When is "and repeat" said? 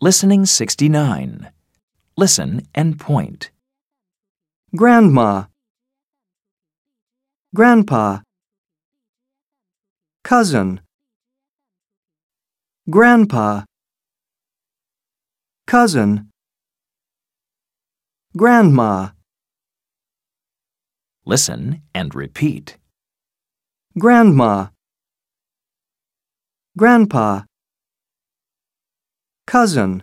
21.92-22.78